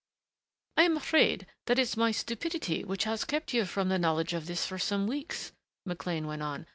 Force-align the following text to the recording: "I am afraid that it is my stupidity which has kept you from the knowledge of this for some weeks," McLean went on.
"I 0.77 0.81
am 0.81 0.97
afraid 0.97 1.45
that 1.67 1.77
it 1.77 1.81
is 1.83 1.95
my 1.95 2.09
stupidity 2.09 2.83
which 2.83 3.03
has 3.03 3.23
kept 3.23 3.53
you 3.53 3.65
from 3.67 3.89
the 3.89 3.99
knowledge 3.99 4.33
of 4.33 4.47
this 4.47 4.65
for 4.65 4.79
some 4.79 5.05
weeks," 5.05 5.51
McLean 5.85 6.25
went 6.25 6.41
on. 6.41 6.65